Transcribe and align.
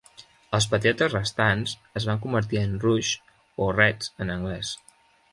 Els 0.57 0.67
Patriotes 0.69 1.09
restants, 1.15 1.75
es 2.01 2.07
van 2.09 2.21
convertir 2.23 2.59
en 2.61 2.73
"Rouges", 2.85 3.11
o 3.65 3.69
"Reds" 3.81 4.09
en 4.25 4.33
anglès. 4.37 4.73